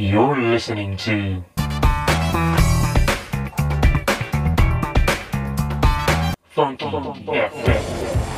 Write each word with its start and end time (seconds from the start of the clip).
You're 0.00 0.40
listening 0.40 0.96
to 0.98 1.42
Funky 6.54 6.84
FM. 6.86 8.37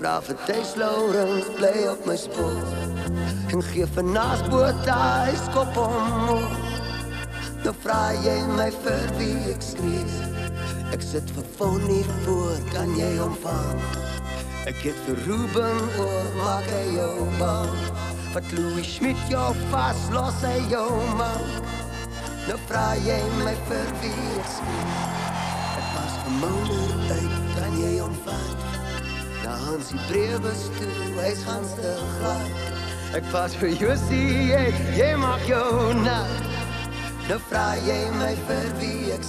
Vra 0.00 0.20
vir 0.24 0.36
Thijs 0.46 0.70
Laurens, 0.80 1.48
bly 1.58 1.82
op 1.90 2.06
my 2.08 2.14
spoor. 2.16 2.60
En 3.52 3.60
gee 3.68 3.84
vir 3.96 4.06
naasboot, 4.08 4.86
hy 4.88 5.34
skop 5.36 5.76
omhoog. 5.76 6.54
Nou 7.66 7.74
vra 7.82 7.98
jy 8.24 8.38
my 8.56 8.70
vir 8.80 9.04
wie 9.18 9.50
ek 9.52 9.60
skree. 9.60 10.06
Ek 10.96 11.04
sit 11.04 11.28
vir 11.36 11.44
Fonnie 11.58 12.06
voor, 12.22 12.56
kan 12.72 12.94
jy 12.96 13.10
omvang? 13.26 13.84
Ek 14.70 14.80
het 14.86 15.04
vir 15.04 15.20
Ruben 15.26 15.84
oor, 16.00 16.32
maak 16.38 16.72
hy 16.72 16.84
jou 16.96 17.28
bang. 17.36 17.76
Wat 18.32 18.56
Louis 18.56 18.88
Schmidt 18.88 19.20
jou 19.28 19.50
vas, 19.68 20.06
los 20.16 20.40
hy 20.46 20.56
jou 20.72 20.88
man. 21.20 21.44
Nou 22.48 22.56
vra 22.70 22.86
jy 23.04 23.20
my 23.42 23.52
vir 23.68 23.96
wie 24.00 24.28
ek 24.40 24.52
skree. 24.56 25.00
Ek 25.76 25.92
pas 25.92 26.20
gemouder 26.24 27.18
uit, 27.18 27.40
kan 27.58 27.82
jy 27.84 27.98
omvat? 28.08 28.89
Na 29.50 29.56
Hansie 29.56 29.98
Brewes 30.06 30.68
toe, 30.78 30.86
hy's 31.18 31.42
gans 31.42 31.72
te 31.74 31.94
glad. 32.20 32.50
Ek 33.18 33.24
pas 33.32 33.54
vir 33.58 33.72
Josie, 33.80 34.46
jy, 34.46 34.60
jy 34.94 35.08
maak 35.18 35.42
jou 35.48 35.90
nat. 36.04 36.44
Nou 37.26 37.38
vra 37.48 37.64
jy 37.82 37.98
my 38.14 38.30
vir 38.46 38.68
wie 38.78 39.10
ek. 39.16 39.26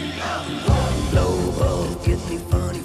Die 0.00 0.98
blou 1.12 1.36
bal 1.60 1.86
weet 2.08 2.26
nie 2.32 2.40
van 2.50 2.83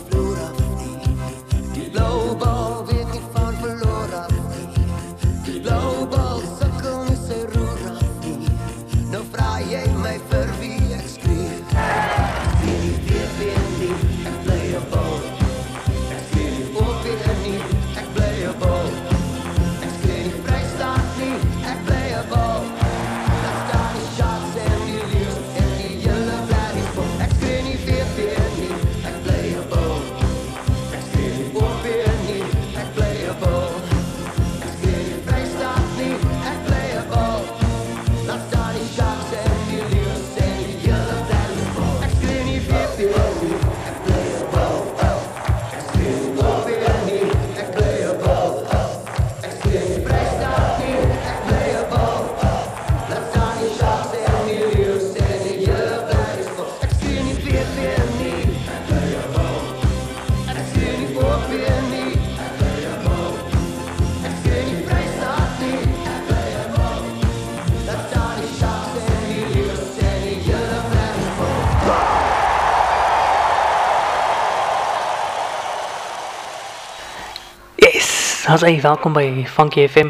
Ons 78.49 78.63
is 78.65 78.81
welkom 78.81 79.13
by 79.13 79.45
Funky 79.45 79.83
FM. 79.85 80.09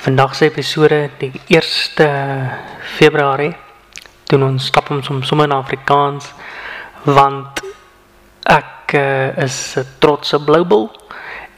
Vandag 0.00 0.32
se 0.34 0.46
episode 0.48 1.10
die 1.20 1.28
1 1.52 2.06
Februarie. 2.96 3.50
Doen 4.24 4.46
ons 4.46 4.68
stap 4.70 4.88
ons 4.88 5.10
om 5.12 5.18
sommer 5.22 5.50
na 5.50 5.58
Afrikaans 5.60 6.30
want 7.04 7.60
ek 8.48 8.94
uh, 8.96 9.44
is 9.44 9.76
'n 9.76 9.84
trotse 10.00 10.40
Bloubil 10.40 10.88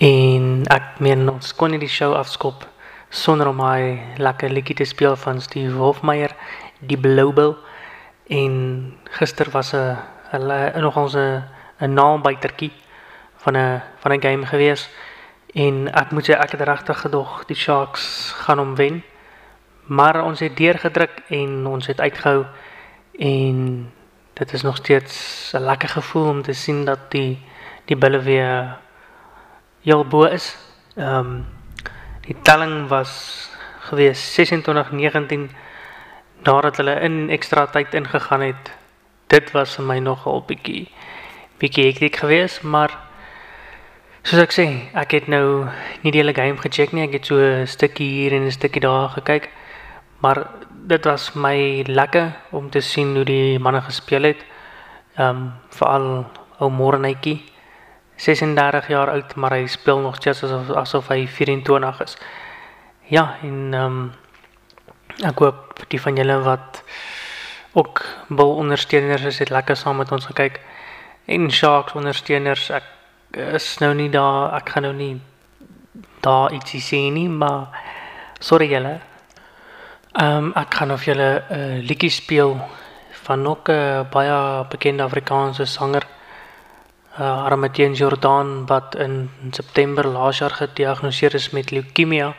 en 0.02 0.66
ek 0.66 0.98
meen 0.98 1.30
ons 1.30 1.54
kon 1.54 1.70
nie 1.70 1.78
die 1.78 1.86
show 1.86 2.10
afskop 2.18 2.66
sonder 3.10 3.46
om 3.46 3.62
my 3.62 4.02
lekker 4.18 4.50
liedjie 4.50 4.82
te 4.82 4.84
speel 4.84 5.14
van 5.16 5.38
Steve 5.40 5.78
Hofmeyer, 5.78 6.34
die 6.80 6.98
Bloubil. 6.98 7.54
En 8.26 8.98
gister 9.14 9.46
was 9.52 9.74
'n 9.74 9.94
hulle 10.32 10.72
nogals 10.74 11.14
'n 11.14 11.44
'n 11.78 11.94
naambytertjie 11.94 12.72
van 13.46 13.56
'n 13.56 13.82
van 14.02 14.12
'n 14.12 14.20
game 14.20 14.46
gewees 14.46 14.90
en 15.54 15.92
ek 15.92 16.10
moet 16.10 16.28
sê 16.28 16.36
ek 16.38 16.54
het 16.54 16.60
regtig 16.60 17.00
gedog 17.00 17.44
die 17.46 17.56
Sharks 17.56 18.32
gaan 18.44 18.58
hom 18.58 18.74
wen. 18.74 19.02
Maar 19.90 20.22
ons 20.22 20.40
het 20.40 20.56
deurgedruk 20.56 21.22
en 21.28 21.66
ons 21.66 21.86
het 21.86 22.00
uitgehou 22.00 22.44
en 23.18 23.90
dit 24.32 24.52
is 24.52 24.62
nog 24.62 24.76
steeds 24.76 25.52
'n 25.54 25.64
lekker 25.64 25.88
gevoel 25.88 26.28
om 26.28 26.42
te 26.42 26.52
sien 26.52 26.84
dat 26.84 27.10
die 27.10 27.38
die 27.84 27.96
bulle 27.96 28.20
weer 28.22 28.78
heel 29.82 30.04
bo 30.04 30.24
is. 30.24 30.56
Ehm 30.96 31.18
um, 31.18 31.46
die 32.20 32.36
telling 32.42 32.88
was 32.88 33.50
gewees 33.78 34.40
26-19 34.40 35.50
nadat 36.42 36.76
hulle 36.76 37.00
in 37.00 37.30
ekstra 37.30 37.66
tyd 37.66 37.94
ingegaan 37.94 38.40
het. 38.40 38.70
Dit 39.26 39.50
was 39.50 39.74
vir 39.74 39.84
my 39.84 39.98
nogal 39.98 40.44
bietjie 40.46 40.88
bietjie 41.58 41.84
hektiek 41.84 42.16
geweest, 42.16 42.62
maar 42.62 43.09
soos 44.22 44.42
ek 44.42 44.52
sê, 44.52 44.66
ek 44.94 45.14
het 45.16 45.28
nou 45.28 45.68
nie 46.02 46.12
die 46.12 46.20
hele 46.20 46.34
game 46.36 46.58
gecheck 46.60 46.92
nie. 46.92 47.06
Ek 47.06 47.12
het 47.12 47.26
so 47.26 47.36
'n 47.36 47.66
stukkie 47.66 48.08
hier 48.08 48.32
en 48.32 48.46
'n 48.46 48.50
stukkie 48.50 48.80
daar 48.80 49.08
gekyk. 49.08 49.48
Maar 50.20 50.46
dit 50.86 51.04
was 51.04 51.34
my 51.34 51.84
lekker 51.86 52.32
om 52.50 52.70
te 52.70 52.80
sien 52.80 53.14
hoe 53.14 53.24
die 53.24 53.58
manne 53.58 53.80
gespeel 53.80 54.22
het. 54.22 54.44
Ehm 55.16 55.36
um, 55.36 55.52
veral 55.68 56.26
ou 56.58 56.70
Mornetjie 56.70 57.44
36 58.16 58.88
jaar 58.88 59.10
oud, 59.10 59.34
maar 59.34 59.50
hy 59.50 59.66
speel 59.66 59.98
nog 59.98 60.16
steeds 60.16 60.44
asof 60.44 60.70
asof 60.70 61.08
hy 61.08 61.26
24 61.26 62.00
is. 62.00 62.16
Ja, 63.08 63.36
en 63.42 63.74
ehm 63.74 63.84
um, 63.84 64.12
ek 65.24 65.38
hoop 65.38 65.82
die 65.88 66.00
van 66.00 66.16
julle 66.16 66.38
wat 66.42 66.82
ook 67.72 68.04
Bill 68.28 68.54
ondersteuners 68.62 69.22
is 69.22 69.36
dit 69.36 69.50
lekker 69.50 69.76
saam 69.76 69.96
met 69.96 70.12
ons 70.12 70.26
gekyk. 70.26 70.60
En 71.24 71.50
Sharks 71.50 71.92
ondersteuners, 71.92 72.70
ek 72.70 72.84
is 73.32 73.78
nou 73.78 73.94
nie 73.94 74.10
daar, 74.10 74.54
ek 74.58 74.68
gaan 74.74 74.82
nou 74.82 74.94
nie 74.94 75.20
daar 76.20 76.52
ietsie 76.52 76.80
sê 76.80 77.00
nie, 77.12 77.28
maar 77.28 77.68
sorry 78.40 78.68
julle. 78.70 79.00
Ehm 80.12 80.36
um, 80.36 80.52
ek 80.56 80.74
gaan 80.74 80.92
of 80.92 81.04
julle 81.04 81.42
'n 81.50 81.58
uh, 81.58 81.82
liedjie 81.88 82.10
speel 82.10 82.56
van 83.26 83.46
ook 83.46 83.68
'n 83.68 83.72
uh, 83.72 84.10
baie 84.10 84.64
bekende 84.68 85.02
Afrikaanse 85.02 85.64
sanger 85.64 86.06
uh, 87.18 87.44
Armateen 87.44 87.94
Jordan 87.94 88.66
wat 88.66 88.94
in 88.94 89.30
September 89.50 90.06
laas 90.06 90.38
jaar 90.38 90.50
gediagnoseer 90.50 91.34
is 91.34 91.50
met 91.50 91.70
leukemie, 91.70 92.34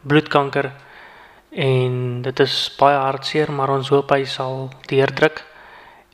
bloedkanker. 0.00 0.70
En 1.50 2.22
dit 2.22 2.40
is 2.40 2.74
baie 2.78 2.96
hartseer, 2.96 3.52
maar 3.52 3.70
ons 3.70 3.88
hoop 3.88 4.10
hy 4.10 4.24
sal 4.24 4.70
deurdruk 4.86 5.44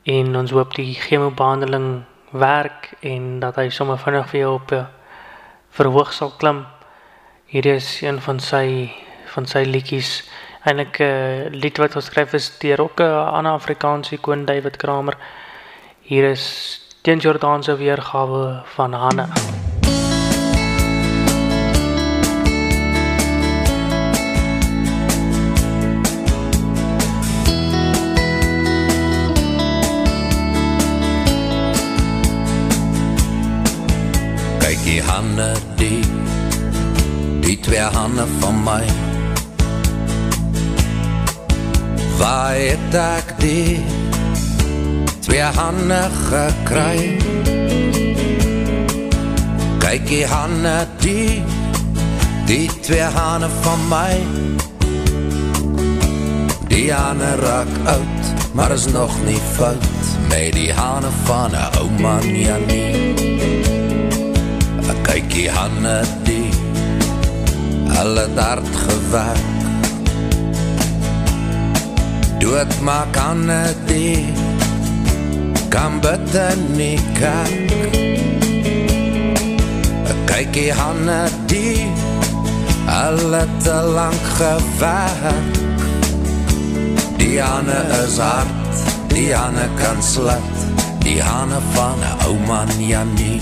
en 0.03 0.35
ons 0.35 0.51
hoop 0.51 0.75
die 0.75 0.93
chemobehandeling 0.93 2.03
werk 2.33 2.91
en 2.99 3.39
dat 3.39 3.55
hy 3.55 3.69
sommer 3.69 3.97
vinnig 3.97 4.31
weer 4.31 4.49
op 4.49 4.71
'n 4.71 4.87
verhoog 5.69 6.13
sal 6.13 6.33
klim. 6.37 6.65
Hierdie 7.45 7.75
is 7.75 8.01
een 8.01 8.21
van 8.21 8.39
sy 8.39 8.91
van 9.25 9.45
sy 9.45 9.63
liedjies. 9.65 10.29
Eintlik 10.63 10.99
'n 10.99 11.03
uh, 11.03 11.61
lied 11.61 11.77
wat 11.77 11.91
geskryf 11.91 12.33
is 12.33 12.57
deur 12.59 12.81
ook 12.81 12.99
'n 12.99 13.03
uh, 13.03 13.33
ander 13.33 13.51
Afrikaanse 13.51 14.15
ikoon 14.15 14.45
David 14.45 14.77
Kramer. 14.77 15.17
Hier 16.01 16.29
is 16.29 16.79
teen 17.01 17.19
Jordan 17.19 17.63
se 17.63 17.75
weergawe 17.75 18.61
van 18.75 18.93
Hanne. 18.93 19.52
Hande 35.33 35.53
die 35.75 36.03
Die 37.41 37.59
twee 37.59 37.79
hande 37.79 38.25
van 38.39 38.63
my. 38.63 38.83
Waar 42.17 42.55
het 42.55 42.95
ek 42.95 43.33
die 43.37 43.79
Twee 45.19 45.41
hande 45.41 46.01
gekry? 46.29 47.17
Kyk 49.79 50.05
die 50.07 50.25
hande 50.25 50.87
die 51.01 51.41
Die 52.45 52.69
twee 52.81 53.09
hande 53.17 53.49
van 53.61 53.87
my. 53.89 54.13
Die 56.69 56.93
hande 56.93 57.35
raak 57.41 57.73
oud 57.85 58.23
Maar 58.53 58.71
is 58.71 58.85
nog 58.85 59.17
nie 59.25 59.41
fout 59.55 59.89
Met 60.29 60.53
die 60.53 60.73
hande 60.73 61.09
van 61.25 61.53
een 61.53 61.79
ou 61.79 61.89
man 62.01 62.29
Janie 62.37 63.12
Ek 63.12 63.12
kyk 65.13 65.29
die 65.29 65.49
hande 65.49 66.01
die 66.25 66.49
Hulle 67.93 68.25
hard 68.37 68.69
gewerk. 68.85 69.49
Dood 72.41 72.71
maak 72.81 73.17
hande 73.21 73.61
die 73.85 74.25
Kan 75.69 75.99
bitte 76.01 76.47
nie 76.77 76.97
Ek 80.09 80.19
kyk 80.31 80.49
die 80.57 80.73
hande 80.81 81.19
die 81.45 81.77
Hulle 82.89 83.45
te 83.61 83.77
lang 83.93 84.19
gewerk. 84.39 85.61
Die 87.21 87.37
hande 87.37 87.79
is 88.01 88.17
hard 88.17 88.81
Die 89.13 89.29
hande 89.29 89.69
kan 89.77 90.01
slat. 90.01 90.57
Die 91.05 91.21
hande 91.21 91.61
van 91.77 92.01
een 92.01 92.27
ou 92.31 92.37
man 92.49 92.73
Janie 92.81 93.41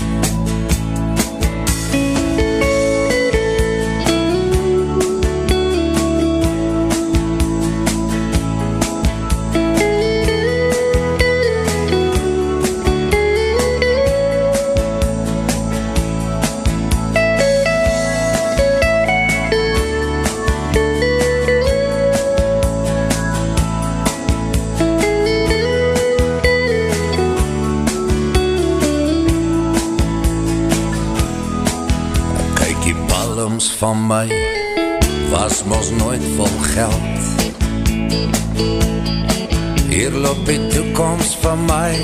van 41.52 41.64
my. 41.66 41.94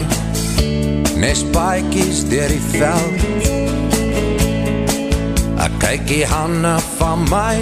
Nes 1.17 1.41
paaikies 1.53 2.25
dier 2.29 2.51
die 2.53 2.61
veld. 2.61 3.21
Ek 5.65 5.79
kyk 5.81 6.05
die 6.09 6.27
hande 6.29 6.75
van 6.99 7.25
my. 7.31 7.57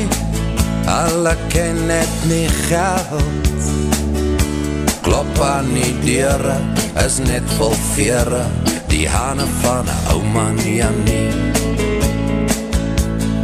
Hulle 0.87 1.35
ken 1.53 1.79
net 1.87 2.11
nie 2.27 2.49
geld. 2.67 3.71
Klop 5.07 5.39
aan 5.43 5.69
die 5.75 5.93
deure 6.03 6.57
Is 7.05 7.21
net 7.23 7.47
vol 7.55 7.75
vere. 7.95 8.43
Die 8.91 9.07
hande 9.11 9.47
van 9.63 9.87
een 9.87 10.03
ou 10.15 10.23
man 10.35 10.59
Janie 10.65 11.31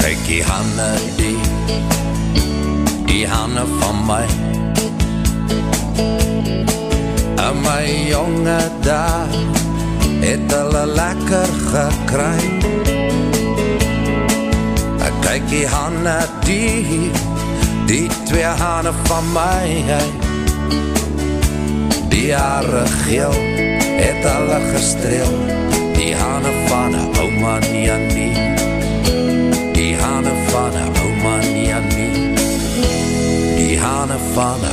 Kyk 0.02 0.22
die 0.26 0.42
hande 0.46 0.90
die 1.18 1.38
Die 3.06 3.26
hande 3.28 3.66
van 3.78 4.06
my 4.08 4.24
En 7.52 7.60
my 7.60 8.08
jonge 8.08 8.58
daar 8.80 9.28
Het 10.20 10.52
hulle 10.52 10.86
lekker 10.86 11.50
gekry. 11.72 12.44
Ek 15.04 15.18
kyk 15.20 15.44
die 15.50 15.66
hande 15.68 16.16
die 16.46 17.10
Die 17.90 18.08
twee 18.24 18.52
hande 18.62 18.94
van 19.04 19.28
my 19.36 19.68
Die 22.08 22.26
jare 22.30 22.86
geel 23.02 23.36
Het 24.00 24.24
hulle 24.24 24.60
gestreel 24.72 25.36
Die 25.98 26.14
hande 26.16 26.52
van 26.70 26.94
een 26.94 27.16
ou 27.20 27.30
man 27.40 27.68
Janie 27.84 28.32
Die 29.76 29.96
hane 30.00 30.32
van 30.48 30.72
een 30.72 31.00
ou 31.04 31.12
man 31.22 31.64
Janie 31.68 32.12
Die 33.56 33.76
hane 33.78 34.18
van 34.32 34.64
een 34.64 34.71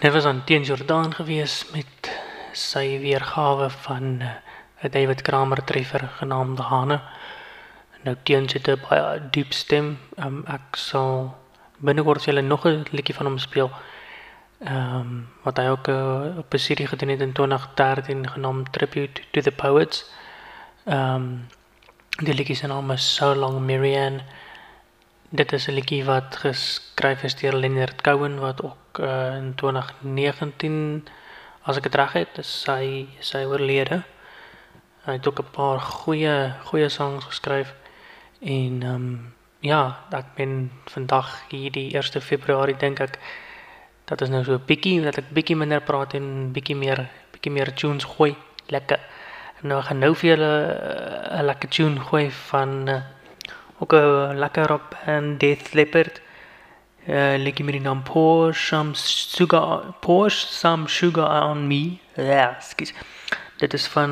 Dit 0.00 0.12
was 0.12 0.24
aan 0.24 0.44
teen 0.44 0.62
Jordan 0.62 1.14
gewees 1.14 1.66
met 1.72 2.10
sy 2.56 2.98
weergawe 3.02 3.66
van 3.70 4.20
eh, 4.20 4.28
'n 4.84 4.90
David 4.90 5.22
Kramer 5.22 5.64
treffer 5.64 6.08
genaamd 6.18 6.58
Hane. 6.58 7.00
Nou 8.02 8.16
teen 8.22 8.48
sit 8.48 8.68
'n 8.68 8.80
baie 8.88 9.20
diep 9.30 9.52
stem. 9.52 9.98
Um, 10.16 10.44
ek 10.46 10.76
sal 10.76 11.36
binnekort 11.76 12.22
vir 12.22 12.32
julle 12.32 12.46
nog 12.48 12.64
'n 12.64 12.86
liedjie 12.90 13.14
van 13.14 13.26
hom 13.26 13.38
speel. 13.38 13.70
Ehm 14.64 15.00
um, 15.00 15.28
wat 15.42 15.56
hy 15.56 15.66
ook 15.68 15.88
uh, 15.88 16.38
op 16.38 16.54
'n 16.54 16.58
serie 16.58 16.86
gedoen 16.86 17.08
het 17.08 17.20
in 17.20 17.32
2013 17.32 18.30
genaamd 18.30 18.72
Tribute 18.72 19.22
to 19.30 19.40
the 19.40 19.52
Poets. 19.52 20.10
Ehm 20.84 21.14
um, 21.14 21.46
die 22.24 22.34
liedjie 22.34 22.56
se 22.56 22.66
naam 22.66 22.90
is 22.90 23.14
So 23.14 23.34
Long 23.34 23.66
Marianne. 23.66 24.20
Dit 25.32 25.52
is 25.52 25.66
'n 25.66 25.72
liedjie 25.72 26.04
wat 26.04 26.36
geskryf 26.36 27.22
is 27.22 27.34
deur 27.34 27.54
Leonard 27.54 28.00
Cohen 28.02 28.38
wat 28.38 28.62
ook 28.62 28.98
uh, 28.98 29.36
in 29.36 29.54
2019 29.54 31.06
as 31.62 31.76
ek 31.76 31.82
dit 31.82 31.94
reg 31.94 32.12
het, 32.12 32.38
is 32.38 32.50
sy 32.62 33.06
sy 33.20 33.44
oorlede. 33.46 34.02
Hy 35.06 35.12
het 35.12 35.28
ook 35.28 35.38
'n 35.38 35.50
paar 35.50 35.80
goeie 35.80 36.54
goeie 36.64 36.88
songs 36.88 37.24
geskryf 37.24 37.74
en 38.40 38.82
ehm 38.82 38.94
um, 38.94 39.34
ja, 39.60 40.02
ek 40.10 40.34
ben 40.34 40.72
vandag 40.84 41.42
hier 41.48 41.70
die 41.70 41.94
1 41.94 42.20
Februarie 42.20 42.76
dink 42.76 43.00
ek 43.00 43.18
dat 44.04 44.20
is 44.20 44.28
nou 44.28 44.44
so 44.44 44.52
'n 44.54 44.66
bietjie 44.66 45.02
dat 45.02 45.18
ek 45.18 45.30
bietjie 45.30 45.56
minder 45.56 45.80
praat 45.80 46.14
en 46.14 46.52
bietjie 46.52 46.76
meer 46.76 47.08
bietjie 47.30 47.52
meer 47.52 47.74
tunes 47.74 48.04
gooi. 48.04 48.36
Lekker. 48.66 48.98
Nou 49.62 49.82
gaan 49.82 49.98
nou 49.98 50.14
vir 50.14 50.28
julle 50.30 50.52
'n 51.38 51.44
lekker 51.44 51.68
tune 51.68 52.00
gooi 52.00 52.30
van 52.30 52.88
uh, 52.88 53.02
ook 53.80 53.92
'n 53.92 54.38
lekker 54.38 54.66
rock 54.66 54.82
band 55.04 55.40
Death 55.40 55.72
Leopard. 55.72 56.20
Uh 57.08 57.36
liedjie 57.36 57.64
met 57.64 57.74
die 57.74 57.82
naam 57.82 58.02
Pour 58.02 58.54
Some 58.54 58.90
Sugar 58.94 59.94
Pour 60.00 60.30
Some 60.30 60.88
Sugar 60.88 61.48
on 61.48 61.66
Me. 61.66 61.96
Ja, 62.14 62.56
skus. 62.60 62.92
Dit 63.56 63.72
is 63.72 63.86
van 63.86 64.10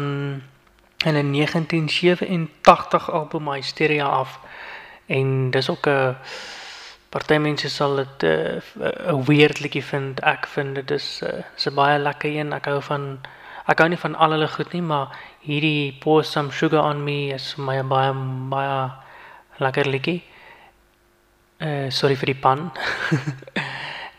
hulle 1.05 1.31
1987 1.31 3.11
album 3.11 3.53
Hysteria 3.53 4.07
af 4.07 4.41
en 5.07 5.51
dis 5.51 5.71
ook 5.71 5.87
'n 5.87 6.17
party 7.09 7.37
mense 7.37 7.69
sal 7.69 7.97
dit 7.97 8.23
'n 8.23 8.63
uh, 8.81 9.27
weird 9.27 9.61
liedjie 9.61 9.85
vind. 9.85 10.21
Ek 10.21 10.47
vind 10.47 10.75
dit 10.75 10.91
is 10.91 11.23
'n 11.23 11.45
uh, 11.69 11.75
baie 11.75 11.99
lekker 11.99 12.37
een. 12.37 12.53
Ek 12.53 12.65
hou 12.65 12.83
van 12.83 13.19
ek 13.67 13.79
hou 13.79 13.89
nie 13.89 13.99
van 13.99 14.15
al 14.15 14.31
hulle 14.31 14.49
goed 14.49 14.73
nie, 14.73 14.83
maar 14.83 15.09
hierdie 15.41 15.97
Pour 16.01 16.25
Some 16.25 16.51
Sugar 16.53 16.83
on 16.83 17.05
Me 17.05 17.35
is 17.35 17.55
my 17.57 17.83
baie 17.83 18.13
baie 18.49 18.91
lekker 19.59 19.91
liedjie. 19.91 20.23
Uh 21.59 21.91
sorry 21.91 22.17
vir 22.17 22.33
die 22.33 22.39
pan. 22.39 22.71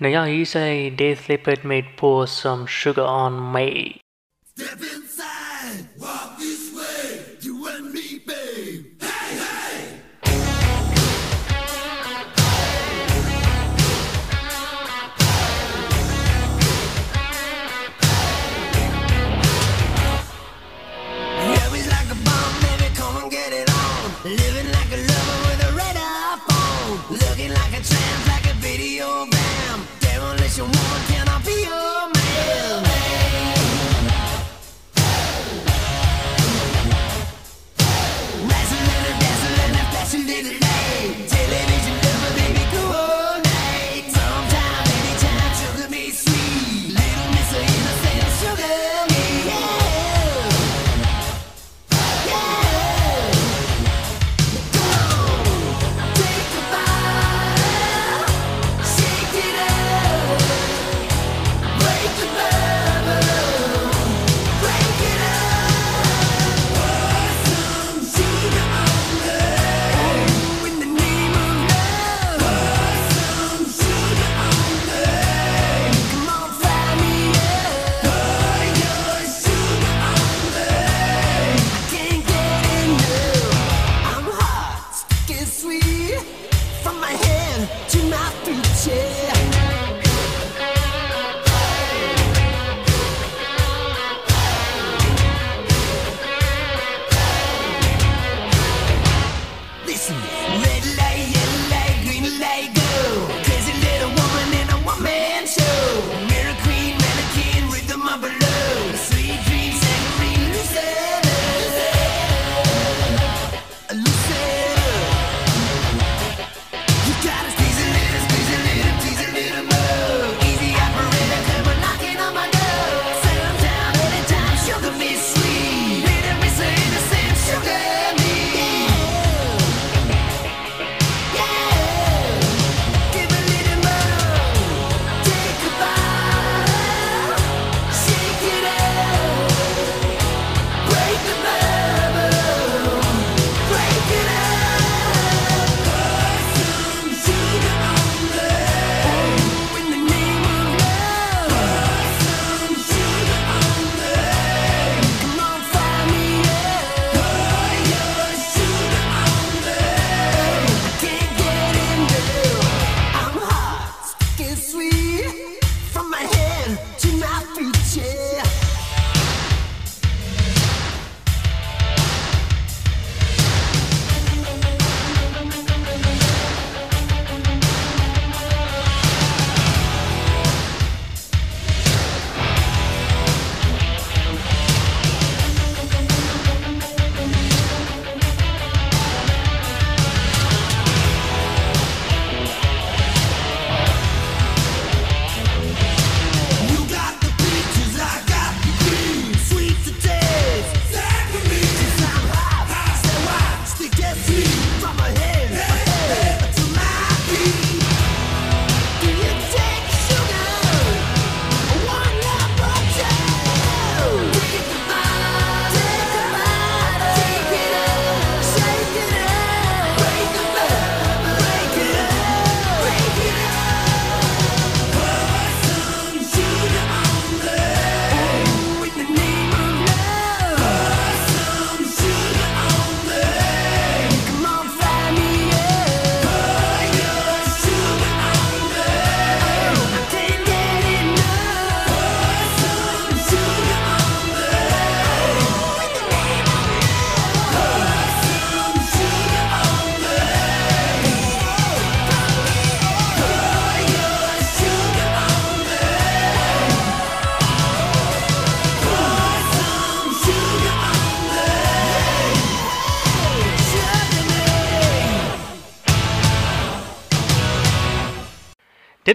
nou 0.01 0.11
ja, 0.11 0.25
hier 0.27 0.47
sê 0.47 0.63
Death 0.95 1.27
Leopard 1.31 1.63
met 1.63 1.95
Pour 1.95 2.27
Some 2.27 2.67
Sugar 2.67 3.07
on 3.07 3.39
Me. 3.53 3.99
till 40.99 41.53
it 41.53 41.68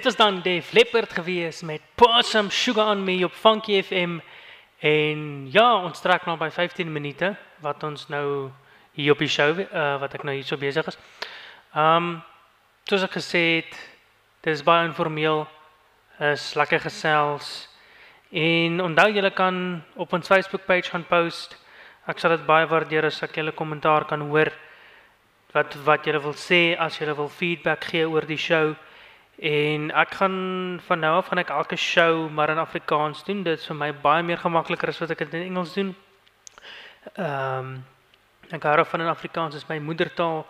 Dit 0.05 0.17
was 0.17 0.27
dan 0.27 0.43
Def 0.43 0.73
Leppard 0.73 1.13
gewees 1.13 1.63
met 1.63 1.81
Some 2.21 2.51
Sugar 2.51 2.87
on 2.87 3.05
Me 3.05 3.25
op 3.25 3.33
Funky 3.33 3.83
FM. 3.83 4.19
En 4.79 5.51
ja, 5.51 5.77
ons 5.83 6.01
trek 6.01 6.27
nou 6.27 6.37
by 6.37 6.51
15 6.51 6.93
minute 6.93 7.37
wat 7.65 7.83
ons 7.83 8.09
nou 8.09 8.51
hier 8.93 9.13
op 9.13 9.19
die 9.19 9.29
show 9.29 9.57
uh, 9.59 9.97
wat 10.01 10.13
ek 10.15 10.27
nou 10.29 10.35
hier 10.35 10.45
so 10.45 10.61
besig 10.61 10.85
is. 10.93 11.01
Um 11.73 12.21
soos 12.85 13.09
ek 13.09 13.17
gesê 13.17 13.43
het, 13.63 13.73
dit 14.45 14.53
is 14.53 14.61
baie 14.61 14.85
informeel, 14.85 15.47
is 16.21 16.53
lekker 16.53 16.85
gesels. 16.85 17.71
En 18.29 18.85
onthou 18.85 19.09
julle 19.09 19.33
kan 19.33 19.81
op 19.97 20.13
ons 20.13 20.29
Facebook 20.29 20.69
page 20.69 20.93
gaan 20.93 21.09
post. 21.09 21.57
Ek 22.05 22.21
sal 22.21 22.37
dit 22.37 22.45
baie 22.45 22.69
waardeer 22.69 23.09
as 23.09 23.25
ek 23.25 23.41
julle 23.41 23.57
kommentaar 23.57 24.05
kan 24.05 24.29
hoor 24.29 24.53
wat 25.57 25.81
wat 25.89 26.05
julle 26.05 26.21
wil 26.21 26.37
sê, 26.37 26.77
as 26.77 27.01
julle 27.01 27.17
wil 27.17 27.33
feedback 27.33 27.89
gee 27.89 28.05
oor 28.05 28.29
die 28.29 28.45
show. 28.51 28.75
En 29.37 29.91
ek 29.91 30.15
gaan 30.15 30.81
van 30.87 30.99
nou 30.99 31.17
af 31.17 31.27
gaan 31.27 31.39
ek 31.39 31.51
elke 31.51 31.77
show 31.77 32.31
maar 32.31 32.51
in 32.51 32.59
Afrikaans 32.59 33.25
doen. 33.25 33.43
Dit 33.43 33.59
is 33.59 33.67
vir 33.67 33.77
my 33.77 33.93
baie 33.93 34.23
meer 34.23 34.39
gemakliker 34.39 34.89
as 34.89 34.99
wat 34.99 35.11
ek 35.11 35.19
dit 35.19 35.35
in 35.35 35.51
Engels 35.51 35.75
doen. 35.75 35.95
Ehm 37.15 37.59
um, 37.59 37.85
ek 38.51 38.63
hou 38.63 38.85
van 38.85 39.01
in 39.01 39.09
Afrikaans, 39.09 39.55
is 39.55 39.67
my 39.67 39.79
moedertaal. 39.79 40.47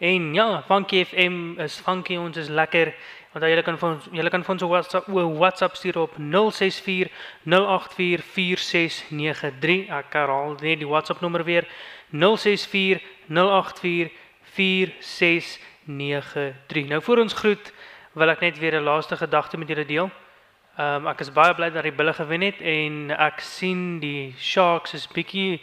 En 0.00 0.34
ja, 0.34 0.62
Funky 0.66 1.04
FM 1.04 1.60
is 1.60 1.80
funky, 1.84 2.16
ons 2.16 2.36
is 2.36 2.48
lekker. 2.48 2.94
Want 3.32 3.44
julle 3.44 3.62
kan 3.62 3.78
vir 3.78 3.90
ons 3.90 4.04
julle 4.10 4.30
kan 4.30 4.44
vir 4.44 4.52
ons 4.52 4.62
'n 4.62 4.68
WhatsApp 4.68 5.06
WhatsApp 5.06 5.76
stuur 5.76 5.98
op 5.98 6.14
064 6.16 7.08
084 7.44 8.24
4693. 8.24 9.88
Ek 9.88 10.12
herhaal 10.12 10.56
net 10.60 10.78
die 10.78 10.88
WhatsApp 10.88 11.20
nommer 11.20 11.44
weer. 11.44 11.68
064 12.10 13.00
084 13.28 14.10
4693. 14.42 16.88
Nou 16.88 17.02
voor 17.02 17.18
ons 17.18 17.32
groet 17.32 17.72
wil 18.12 18.30
ek 18.30 18.40
net 18.40 18.58
weer 18.58 18.80
'n 18.80 18.84
laaste 18.84 19.16
gedagte 19.16 19.58
met 19.58 19.68
julle 19.68 19.84
deel. 19.84 20.10
Ehm 20.78 21.06
um, 21.06 21.08
ek 21.08 21.20
is 21.20 21.32
baie 21.32 21.54
bly 21.54 21.70
dat 21.70 21.82
die 21.82 21.92
Bulle 21.92 22.12
gewen 22.12 22.40
het 22.40 22.60
en 22.60 23.10
ek 23.10 23.40
sien 23.40 24.00
die 24.00 24.34
Sharks 24.38 24.94
is 24.94 25.08
bietjie 25.08 25.60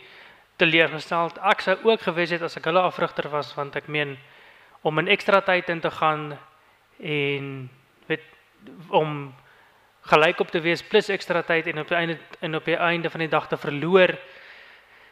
teleurgestel. 0.58 1.32
Ek 1.42 1.62
sou 1.62 1.77
ook 1.84 2.01
gewees 2.01 2.30
het 2.30 2.42
as 2.42 2.58
ek 2.58 2.66
hulle 2.66 2.82
afrigter 2.82 3.30
was 3.30 3.54
want 3.56 3.75
ek 3.75 3.88
meen 3.88 4.18
om 4.82 5.00
in 5.00 5.08
ekstra 5.08 5.42
tyd 5.42 5.70
in 5.70 5.80
te 5.80 5.92
gaan 5.92 6.38
en 7.00 7.70
weet 8.08 8.24
om 8.89 9.34
gelyk 10.08 10.39
op 10.39 10.51
te 10.51 10.62
wees 10.62 10.84
plus 10.84 11.10
ekstra 11.10 11.42
tyd 11.42 11.68
en 11.68 11.80
op 11.80 11.88
die 11.88 11.98
einde 11.98 12.18
en 12.39 12.56
op 12.56 12.66
die 12.66 12.77
einde 12.77 13.10
van 13.10 13.20
die 13.20 13.32
dag 13.32 13.48
te 13.48 13.58
verloor. 13.58 14.16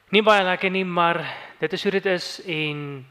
Nie 0.10 0.24
baie 0.24 0.44
lekker 0.44 0.72
nie, 0.72 0.86
maar 0.86 1.20
dit 1.60 1.74
is 1.74 1.84
hoe 1.84 1.92
dit 1.92 2.06
is 2.06 2.42
en 2.46 3.06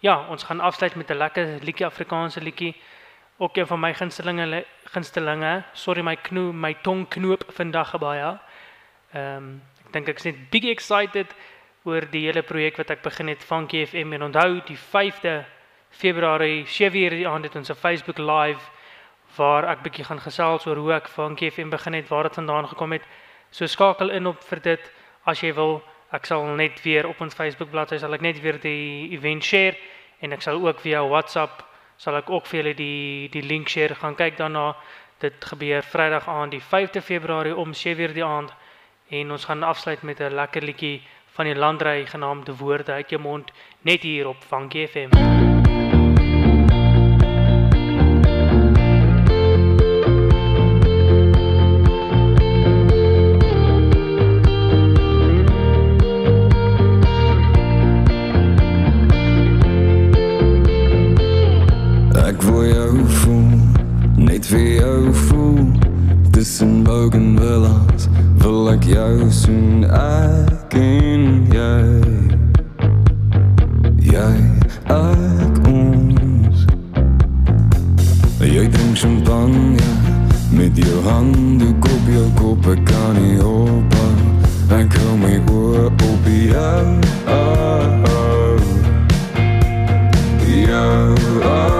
ja, 0.00 0.26
ons 0.28 0.42
gaan 0.42 0.60
afsluit 0.60 0.94
met 0.94 1.10
'n 1.10 1.18
lekker 1.18 1.58
liedjie 1.62 1.86
Afrikaanse 1.86 2.40
liedjie. 2.40 2.74
Ook 3.38 3.56
een 3.56 3.66
van 3.66 3.80
my 3.80 3.94
gunstelinge 3.94 4.64
gunstelinge. 4.84 5.62
Sorry 5.72 6.02
my 6.02 6.16
knoop, 6.16 6.54
my 6.54 6.74
tong 6.82 7.08
knoop 7.08 7.44
vandag 7.48 7.98
baie. 7.98 8.38
Ehm 9.12 9.36
um, 9.36 9.62
ek 9.84 9.92
dink 9.92 10.08
ek 10.08 10.16
is 10.16 10.24
net 10.24 10.38
big 10.50 10.64
excited 10.64 11.34
oor 11.84 12.06
die 12.10 12.24
hele 12.26 12.42
projek 12.42 12.80
wat 12.80 12.90
ek 12.90 13.02
begin 13.04 13.28
het 13.28 13.44
Funky 13.44 13.84
FM 13.86 14.16
en 14.16 14.24
onthou 14.30 14.62
die 14.64 14.78
5de 14.78 15.34
Februarie 15.90 16.64
7uur 16.64 17.18
die 17.18 17.28
aand 17.28 17.44
het 17.44 17.56
ons 17.56 17.70
'n 17.70 17.74
Facebook 17.74 18.18
live 18.18 18.70
waar 19.36 19.68
ek 19.68 19.82
bietjie 19.82 20.04
gaan 20.04 20.20
gesels 20.20 20.66
oor 20.66 20.76
hoe 20.76 20.92
ek 20.92 21.08
Funky 21.08 21.50
FM 21.50 21.68
begin 21.68 21.92
het, 21.92 22.08
waar 22.08 22.22
dit 22.22 22.34
vandaan 22.34 22.68
gekom 22.68 22.92
het. 22.92 23.02
So 23.50 23.66
skakel 23.66 24.10
in 24.10 24.26
op 24.26 24.42
vir 24.44 24.60
dit 24.60 24.92
as 25.24 25.40
jy 25.40 25.52
wil. 25.54 25.82
Ek 26.12 26.24
sal 26.24 26.44
net 26.44 26.82
weer 26.82 27.06
op 27.06 27.20
ons 27.20 27.34
Facebook 27.34 27.70
bladsy 27.70 27.98
sal 27.98 28.14
ek 28.14 28.20
net 28.20 28.40
weer 28.40 28.58
die 28.60 29.10
event 29.12 29.44
share 29.44 29.76
en 30.20 30.32
ek 30.32 30.42
sal 30.42 30.66
ook 30.66 30.80
via 30.80 31.04
WhatsApp 31.06 31.75
sal 31.96 32.16
ek 32.16 32.30
ook 32.30 32.46
vir 32.46 32.60
julle 32.60 32.74
die 32.74 33.28
die 33.32 33.42
link 33.42 33.68
share 33.68 33.94
gaan 33.94 34.14
kyk 34.14 34.36
daarna. 34.36 34.74
Dit 35.18 35.44
gebeur 35.44 35.82
Vrydag 35.82 36.28
aand 36.28 36.52
die 36.52 36.60
5de 36.60 37.02
Februarie 37.02 37.56
om 37.56 37.72
7uur 37.72 38.14
die 38.14 38.24
aand 38.24 38.52
en 39.10 39.30
ons 39.30 39.44
gaan 39.44 39.62
afsluit 39.62 40.02
met 40.02 40.20
'n 40.20 40.34
lekker 40.34 40.62
liedjie 40.62 41.02
van 41.36 41.44
die 41.44 41.54
landry 41.54 42.06
genaamd 42.06 42.58
Woorde 42.58 42.92
uit 42.92 43.10
jou 43.10 43.20
mond 43.20 43.52
net 43.82 44.02
hier 44.02 44.28
op 44.28 44.36
Funky 44.44 44.86
FM. 44.86 45.10
Ek 45.12 45.85
jou 68.86 69.30
soen 69.30 69.84
ek 69.90 70.74
en 70.78 71.24
jy. 71.50 71.86
Jy, 74.06 74.32
ek 74.94 75.60
ons. 75.70 76.66
Jy 78.40 78.66
drink 78.70 78.96
champagne 78.96 79.88
met 80.54 80.78
jou 80.78 81.00
handdoek 81.08 81.88
op 81.90 82.10
jou 82.14 82.26
kop, 82.40 82.68
ek 82.74 82.84
kan 82.88 83.18
nie 83.18 83.40
ophou. 83.42 84.12
Ek 84.76 85.00
hou 85.00 85.16
my 85.22 85.34
oor 85.52 85.90
op 85.90 86.30
jou. 86.30 86.84
Oh, 87.26 88.04
oh. 88.12 88.60
Jou, 90.46 91.16
oh. 91.42 91.75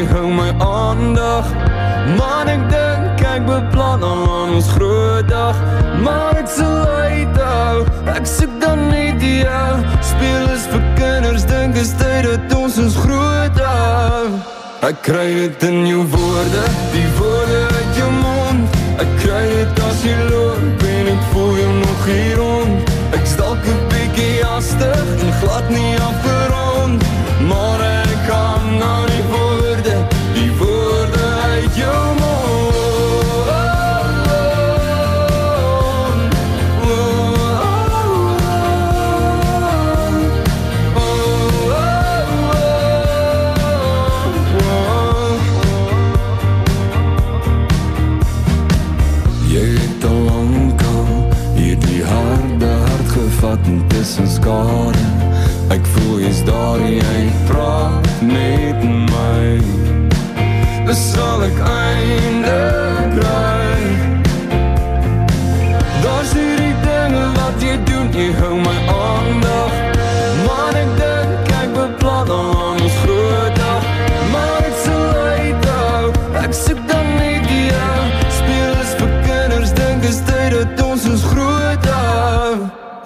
Jy 0.00 0.06
hou 0.14 0.28
my 0.32 0.50
aandag. 0.64 1.48
Maar 2.16 2.48
ek 2.48 2.62
dink 2.72 3.24
ek 3.30 3.44
beplan 3.46 4.04
al 4.04 4.22
aan 4.24 4.54
ons 4.56 4.68
groot 4.74 5.26
dag, 5.28 5.56
maar 6.04 6.38
ek 6.40 6.48
sal 6.48 6.86
uithou. 7.04 7.84
Ek 8.14 8.28
soek 8.28 8.54
dan 8.62 8.86
net 8.88 9.20
jou. 9.20 9.72
Speel 10.12 10.46
is 10.54 10.64
vir 10.72 10.86
kinders, 11.00 11.44
dink 11.50 11.76
is 11.80 11.92
tyd 12.00 12.28
dat 12.28 12.56
ons 12.56 12.80
ons 12.80 12.96
groot 13.04 13.60
hou. 13.66 14.24
Ek 14.88 15.02
kry 15.04 15.26
dit 15.36 15.68
in 15.68 15.84
jou 15.90 16.06
woorde, 16.14 16.64
die 16.94 17.08
woorde 17.18 17.60
uit 17.76 18.00
jou 18.00 18.10
mond. 18.22 18.80
Ek 19.04 19.12
kry 19.20 19.44
dit 19.52 19.84
as 19.90 20.04
jy 20.06 20.16
loop 20.32 20.88
en 20.94 21.12
ek 21.12 21.28
voel 21.34 21.54
jou 21.60 21.72
nog 21.82 22.08
hier 22.08 22.40
rond. 22.40 22.96
Ek 23.16 23.28
stalk 23.28 23.60
'n 23.68 23.79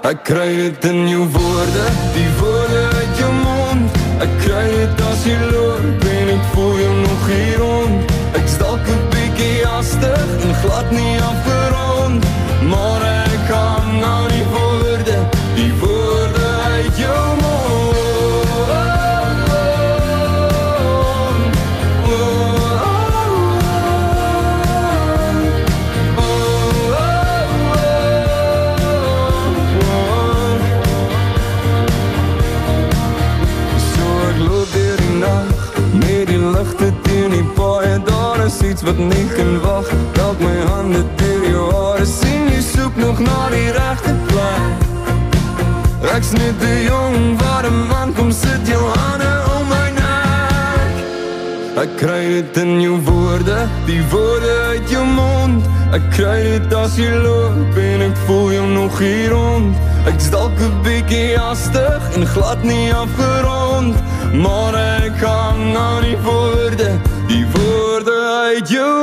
Ek 0.04 0.18
kry 0.20 0.50
dit 0.52 0.82
in 0.84 1.06
jou 1.08 1.22
woorde, 1.32 1.84
die 2.12 2.26
woorde 2.36 2.80
uit 2.92 3.20
jou 3.22 3.30
mond. 3.38 3.94
Ek 4.20 4.34
kry 4.42 4.64
dit 4.68 5.00
as 5.08 5.22
jy 5.24 5.38
loop 5.48 6.04
en 6.12 6.32
ek 6.34 6.50
voel 6.52 6.74
jou 6.82 6.90
nog 6.98 7.24
hier 7.30 7.62
rond. 7.62 8.12
Ek 8.36 8.44
stalk 8.52 8.84
'n 8.84 9.00
bietjie 9.14 9.64
hastig 9.64 10.28
en 10.44 10.52
glad 10.60 10.92
nie 10.92 11.23
kry 56.14 56.42
dit 56.46 56.74
as 56.78 56.94
jy 56.98 57.10
loop 57.24 57.78
en 57.80 58.04
ek 58.06 58.18
voel 58.26 58.52
jou 58.54 58.66
nog 58.70 58.98
hier 59.02 59.32
rond. 59.34 59.74
Ek's 60.10 60.30
dalk 60.30 60.58
'n 60.62 60.76
bietjie 60.86 61.34
hastig 61.38 62.02
en 62.14 62.26
glad 62.26 62.62
nie 62.62 62.94
afgerond. 62.94 63.96
Maar 64.44 64.74
ek 65.02 65.18
hang 65.18 65.76
aan 65.76 66.02
die 66.02 66.18
woorde, 66.26 66.90
die 67.28 67.46
woorde 67.54 68.16
uit 68.46 68.68
jou 68.68 68.94